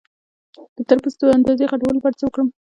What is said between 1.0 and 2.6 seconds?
د اندازې غټولو لپاره څه وکړم؟